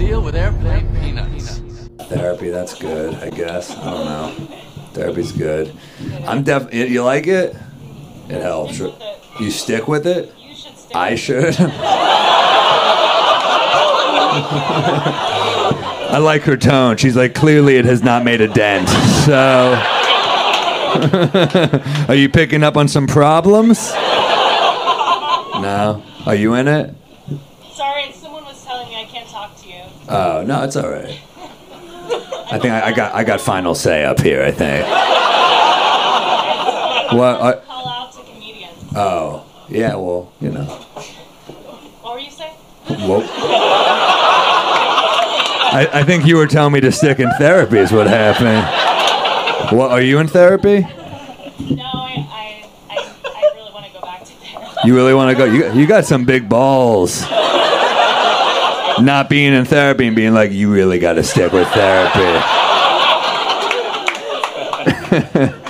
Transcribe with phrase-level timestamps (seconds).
[0.00, 1.58] deal with airplane peanuts.
[2.08, 3.76] Therapy, that's good, I guess.
[3.76, 4.30] I don't know.
[4.94, 5.76] Therapy's good.
[6.26, 6.72] I'm def.
[6.72, 7.54] You like it?
[8.30, 8.78] It helps.
[8.78, 10.32] You stick with it.
[10.94, 11.54] I should.
[16.08, 16.96] I like her tone.
[16.96, 18.88] She's like, clearly it has not made a dent.
[19.26, 19.74] So,
[22.08, 23.92] are you picking up on some problems?
[25.60, 26.02] No.
[26.24, 26.94] Are you in it?
[27.74, 29.82] Sorry, someone was telling me I can't talk to you.
[30.12, 31.20] Oh no, it's all right.
[32.52, 34.42] I think I, I got I got final say up here.
[34.42, 34.84] I think.
[37.12, 37.40] What?
[37.42, 38.72] I, Call out to comedians.
[38.94, 39.94] oh, yeah.
[39.96, 40.64] Well, you know.
[40.64, 42.54] What were you saying?
[42.86, 43.20] Whoa.
[45.72, 47.78] I, I think you were telling me to stick in therapy.
[47.78, 49.76] Is what happened.
[49.76, 49.90] What?
[49.92, 50.80] Are you in therapy?
[50.80, 54.76] No, I, I, I, I really want to go back to therapy.
[54.84, 55.44] You really want to go?
[55.52, 57.22] You, you got some big balls.
[59.02, 62.20] Not being in therapy and being like, you really got to stick with therapy.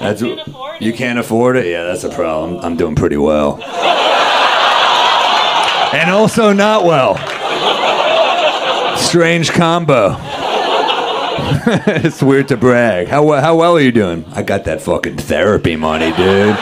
[0.00, 0.22] That's
[0.80, 1.66] you can't afford it.
[1.66, 2.58] Yeah, that's a problem.
[2.62, 3.62] I'm doing pretty well,
[5.94, 7.16] and also not well.
[8.98, 10.16] Strange combo.
[11.86, 13.08] it's weird to brag.
[13.08, 14.26] How how well are you doing?
[14.32, 16.54] I got that fucking therapy money, dude.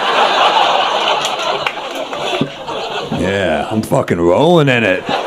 [3.21, 5.22] Yeah, I'm fucking rolling in it.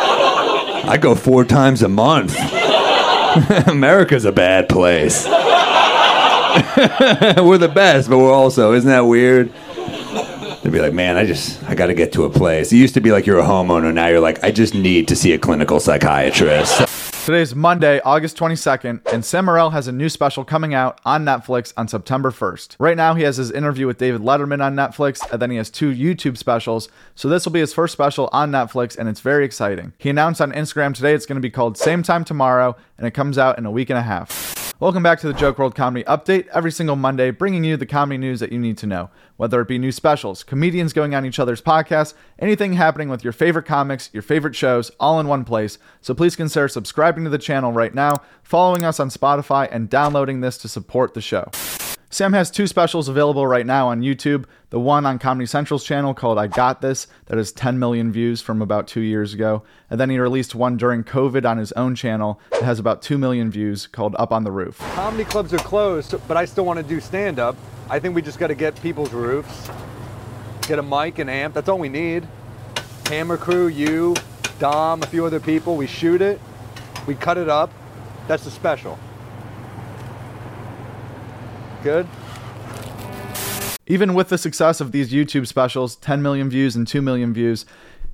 [0.87, 2.37] I go four times a month.
[3.67, 5.25] America's a bad place.
[7.43, 9.51] we're the best, but we're also, isn't that weird?
[10.61, 12.71] They'd be like, man, I just, I got to get to a place.
[12.71, 13.93] It used to be like you're a homeowner.
[13.93, 16.81] Now you're like, I just need to see a clinical psychiatrist.
[17.25, 21.73] Today's Monday, August 22nd, and Sam Morril has a new special coming out on Netflix
[21.75, 22.75] on September 1st.
[22.77, 25.71] Right now, he has his interview with David Letterman on Netflix, and then he has
[25.71, 26.87] two YouTube specials.
[27.15, 29.93] So this will be his first special on Netflix, and it's very exciting.
[29.97, 33.15] He announced on Instagram today it's going to be called Same Time Tomorrow, and it
[33.15, 34.54] comes out in a week and a half.
[34.77, 38.17] Welcome back to the Joke WRLD Comedy Update, every single Monday, bringing you the comedy
[38.17, 39.09] news that you need to know.
[39.37, 43.31] Whether it be new specials, comedians going on each other's podcasts, anything happening with your
[43.31, 45.77] favorite comics, your favorite shows, all in one place.
[46.01, 50.41] So please consider subscribing to the channel right now, following us on Spotify, and downloading
[50.41, 51.49] this to support the show.
[52.09, 54.45] Sam has two specials available right now on YouTube.
[54.69, 58.41] The one on Comedy Central's channel called I Got This, that has 10 million views
[58.41, 59.63] from about two years ago.
[59.89, 63.17] And then he released one during COVID on his own channel that has about 2
[63.17, 64.77] million views called Up on the Roof.
[64.93, 67.57] Comedy clubs are closed, but I still want to do stand up.
[67.89, 69.69] I think we just got to get people's roofs,
[70.67, 71.53] get a mic and amp.
[71.53, 72.27] That's all we need.
[73.07, 74.15] Hammer crew, you,
[74.59, 75.75] Dom, a few other people.
[75.75, 76.39] We shoot it,
[77.07, 77.71] we cut it up.
[78.27, 78.97] That's the special.
[81.85, 82.07] Good?
[83.85, 87.63] Even with the success of these YouTube specials, 10 million views and 2 million views,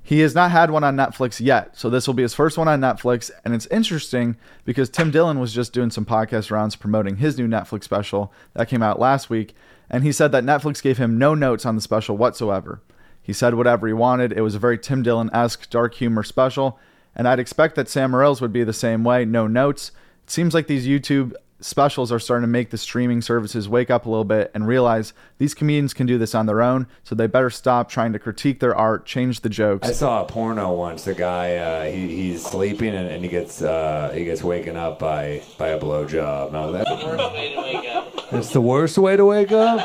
[0.03, 1.77] he has not had one on Netflix yet.
[1.77, 3.31] So this will be his first one on Netflix.
[3.45, 7.47] And it's interesting because Tim Dillon was just doing some podcast rounds promoting his new
[7.47, 9.55] Netflix special that came out last week.
[9.89, 12.81] And he said that Netflix gave him no notes on the special whatsoever.
[13.21, 14.33] He said whatever he wanted.
[14.33, 16.77] It was a very Tim Dillon esque dark humor special.
[17.15, 19.93] And I'd expect that Sam Morril's would be the same way no notes.
[20.25, 24.05] It seems like these YouTube specials are starting to make the streaming services wake up
[24.05, 27.27] a little bit and realize these comedians can do this on their own, so they
[27.27, 29.87] better stop trying to critique their art, change the jokes.
[29.87, 31.03] I saw a porno once.
[31.03, 34.99] The guy uh, he, he's sleeping and, and he gets uh, he gets waken up
[34.99, 36.51] by by a blowjob.
[36.51, 36.85] No, that,
[37.33, 38.29] way to wake up.
[38.31, 39.79] that's the worst way to wake up.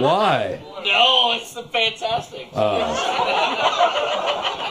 [0.00, 0.60] Why?
[0.84, 2.48] No, it's fantastic.
[2.52, 2.94] Uh,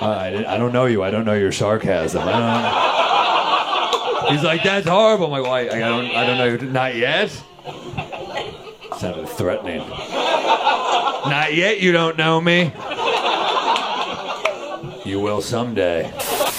[0.01, 1.03] I, I don't know you.
[1.03, 2.21] I don't know your sarcasm.
[4.27, 4.33] I.
[4.33, 5.25] He's like, that's horrible.
[5.25, 5.61] I'm like, why?
[5.75, 6.05] I don't.
[6.05, 6.71] I don't know.
[6.71, 7.29] Not yet.
[8.97, 9.79] Sounded threatening.
[9.79, 11.79] Not yet.
[11.81, 12.71] You don't know me.
[15.05, 16.11] You will someday.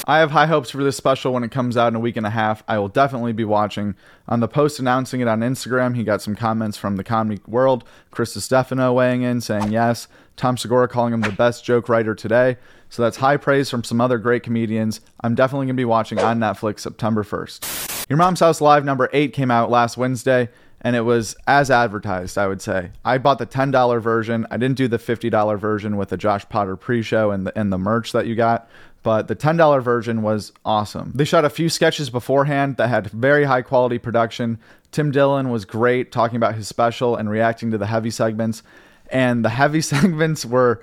[0.08, 2.24] I have high hopes for this special when it comes out in a week and
[2.24, 2.62] a half.
[2.68, 3.96] I will definitely be watching.
[4.28, 7.82] On the post announcing it on Instagram, he got some comments from the comedy world.
[8.12, 10.06] Chris Stefano weighing in saying yes.
[10.36, 12.56] Tom Segura calling him the best joke writer today.
[12.88, 15.00] So that's high praise from some other great comedians.
[15.22, 18.08] I'm definitely going to be watching on Netflix September 1st.
[18.08, 20.50] Your Mom's House Live number 8 came out last Wednesday
[20.82, 22.90] and it was as advertised, I would say.
[23.04, 24.46] I bought the $10 version.
[24.52, 27.78] I didn't do the $50 version with the Josh Potter pre-show and the and the
[27.78, 28.68] merch that you got,
[29.06, 31.12] but the $10 version was awesome.
[31.14, 34.58] They shot a few sketches beforehand that had very high quality production.
[34.90, 38.64] Tim Dillon was great talking about his special and reacting to the heavy segments,
[39.12, 40.82] and the heavy segments were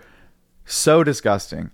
[0.64, 1.70] so disgusting.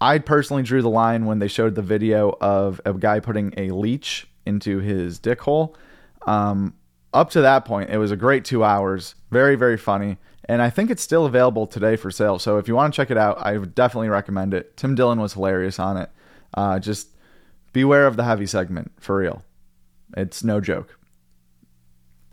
[0.00, 3.68] I personally drew the line when they showed the video of a guy putting a
[3.68, 5.76] leech into his dick hole.
[6.22, 6.72] Um,
[7.12, 10.16] up to that point, it was a great two hours, very, very funny.
[10.50, 12.40] And I think it's still available today for sale.
[12.40, 14.76] So if you want to check it out, I would definitely recommend it.
[14.76, 16.10] Tim Dillon was hilarious on it.
[16.52, 17.10] Uh, just
[17.72, 19.44] beware of the heavy segment for real.
[20.16, 20.98] It's no joke.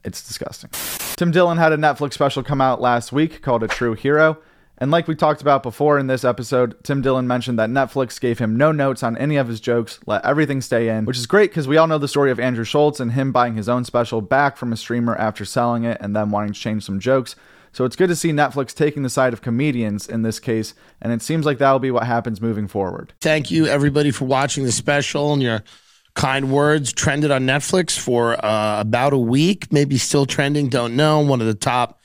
[0.04, 0.72] It's disgusting.
[1.16, 4.40] Tim Dillon had a Netflix special come out last week called A True Hero.
[4.80, 8.40] And like we talked about before in this episode, Tim Dillon mentioned that Netflix gave
[8.40, 11.52] him no notes on any of his jokes, let everything stay in, which is great
[11.52, 14.22] because we all know the story of Andrew Schulz and him buying his own special
[14.22, 17.36] back from a streamer after selling it and then wanting to change some jokes.
[17.78, 21.14] So it's good to see Netflix taking the side of comedians in this case, and
[21.14, 23.14] it seems like that'll be what happens moving forward.
[23.22, 25.64] Thank you, everybody, for watching the special and your
[26.16, 26.92] kind words.
[26.92, 31.20] Trended on Netflix for uh, about a week, maybe still trending, don't know.
[31.20, 32.00] One of the top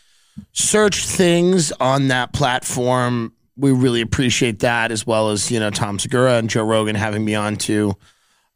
[0.52, 3.32] search things on that platform.
[3.56, 7.24] We really appreciate that, as well as you know Tom Segura and Joe Rogan having
[7.24, 7.94] me on to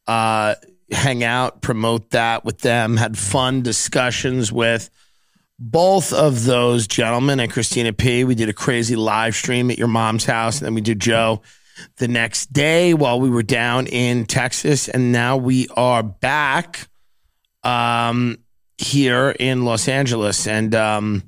[0.06, 0.56] uh,
[0.92, 2.98] hang out, promote that with them.
[2.98, 4.90] Had fun discussions with
[5.58, 8.24] both of those gentlemen and Christina P.
[8.24, 11.42] We did a crazy live stream at your mom's house, and then we did Joe
[11.96, 16.88] the next day while we were down in Texas, and now we are back
[17.62, 18.38] um,
[18.78, 21.22] here in Los Angeles, and um,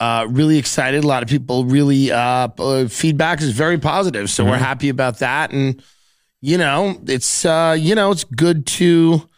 [0.00, 1.04] uh, really excited.
[1.04, 5.18] A lot of people really uh, uh, feedback is very positive, so we're happy about
[5.18, 5.82] that, and
[6.40, 9.28] you know, it's uh, you know, it's good to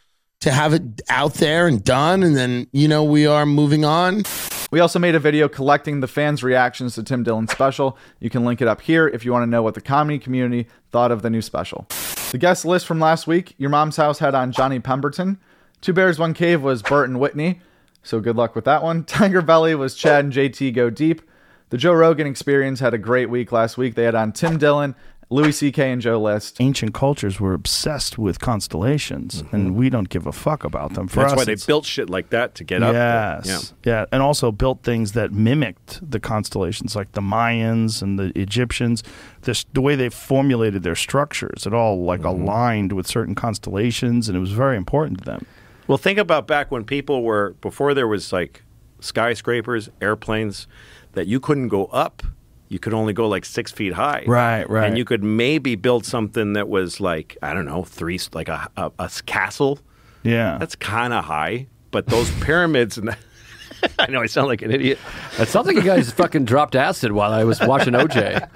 [0.44, 4.25] to have it out there and done, and then you know, we are moving on.
[4.70, 7.96] We also made a video collecting the fans' reactions to Tim Dillon's special.
[8.20, 10.69] You can link it up here if you want to know what the comedy community
[10.91, 11.87] thought of the new special.
[12.31, 15.38] The guest list from last week Your Mom's House had on Johnny Pemberton.
[15.81, 17.61] Two Bears, One Cave was Bert and Whitney,
[18.02, 19.05] so good luck with that one.
[19.06, 21.23] Tiger Belly was Chad and JT Go Deep.
[21.70, 23.94] The Joe Rogan Experience had a great week last week.
[23.94, 24.94] They had on Tim Dillon,
[25.31, 26.61] Louis C.K., and Joe List.
[26.61, 31.09] ancient cultures were obsessed with constellations, and we don't give a fuck about them.
[31.09, 33.41] For That's us, why they built shit like that to get up there.
[33.44, 34.05] Yes, yeah.
[34.12, 39.03] and also built things that mimicked the constellations, like the Mayans and the Egyptians.
[39.43, 42.43] This the way they formulated their structures, it all like Mm-hmm.
[42.43, 45.47] aligned with certain constellations, and it was very important to them.
[45.87, 48.62] Well, think about back when people were before there was like
[49.00, 50.67] skyscrapers, airplanes
[51.12, 52.23] that you couldn't go up.
[52.69, 54.25] You could only go like six feet high.
[54.26, 54.87] Right, right.
[54.88, 58.69] And you could maybe build something that was like I don't know, three like a
[58.76, 59.78] a, a castle.
[60.22, 63.14] Yeah, That's kind of high, but those pyramids and.
[63.99, 64.99] I know I sound like an idiot.
[65.38, 68.49] It sounds like you guys fucking dropped acid while I was watching OJ.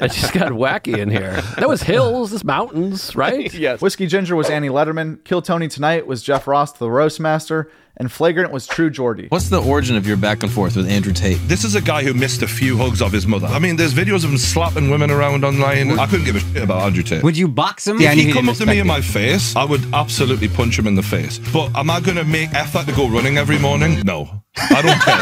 [0.00, 1.40] I just got wacky in here.
[1.58, 3.52] That was hills, this mountains, right?
[3.54, 3.80] Yes.
[3.80, 5.22] Whiskey Ginger was Annie Lederman.
[5.22, 7.70] Kill Tony Tonight was Jeff Ross, the Roast Master.
[7.98, 9.28] And Flagrant was True Geordie.
[9.28, 11.38] What's the origin of your back and forth with Andrew Tate?
[11.48, 13.46] This is a guy who missed a few hugs of his mother.
[13.46, 15.98] I mean, there's videos of him slapping women around online.
[15.98, 17.22] I couldn't give a shit about Andrew Tate.
[17.22, 17.98] Would you box him?
[17.98, 20.94] if he come up to me in my face, I would absolutely punch him in
[20.94, 21.38] the face.
[21.52, 24.02] But am I going to make effort to go running every morning?
[24.04, 24.42] No.
[24.58, 25.16] I don't care.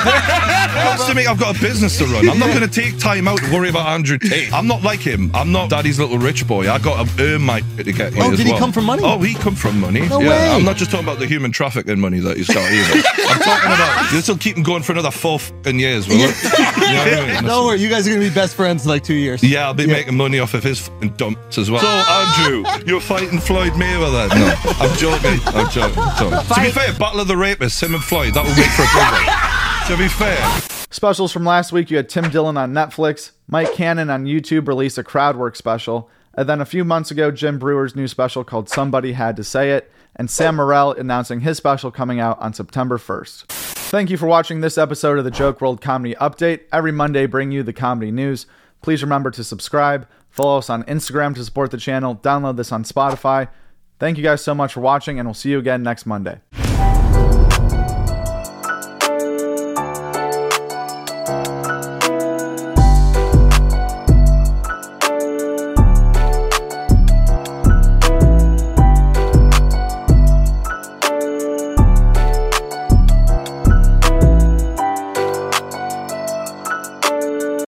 [0.84, 2.28] Comes to me, I've got a business to run.
[2.28, 4.52] I'm not going to take time out to worry about Andrew Tate.
[4.52, 5.30] I'm not like him.
[5.34, 6.70] I'm not daddy's little rich boy.
[6.70, 8.60] I got to earn my to get oh, here Oh, as did he well.
[8.60, 9.02] come from money?
[9.04, 10.08] Oh, he come from money.
[10.08, 10.50] No yeah, way.
[10.50, 13.02] I'm not just talking about the human trafficking money that he's got either.
[13.28, 16.20] I'm talking about this will keep him going for another four fucking years, will it?
[16.20, 17.44] You know what I mean?
[17.48, 19.42] Don't worry, you guys are gonna be best friends in like two years.
[19.42, 21.80] Yeah, I'll be making money off of his fucking dumps as well.
[21.80, 24.28] So, Andrew, you're fighting Floyd Mayweather?
[24.30, 25.40] No, I'm joking.
[25.46, 26.02] I'm joking.
[26.16, 26.44] Sorry.
[26.44, 28.92] To be fair, Battle of the Rapists, him and Floyd, that would make for a
[28.92, 29.88] good one.
[29.88, 30.62] To be fair.
[30.90, 34.96] Specials from last week, you had Tim Dillon on Netflix, Mike Cannon on YouTube released
[34.96, 39.12] a crowdwork special, and then a few months ago, Jim Breuer's new special called Somebody
[39.12, 43.44] Had to Say It, and Sam Morril announcing his special coming out on September 1st.
[43.46, 46.62] Thank you for watching this episode of the Joke WRLD Comedy Update.
[46.72, 48.46] Every Monday, bring you the comedy news.
[48.82, 52.84] Please remember to subscribe, follow us on Instagram to support the channel, download this on
[52.84, 53.48] Spotify.
[53.98, 56.40] Thank you guys so much for watching, and we'll see you again next Monday.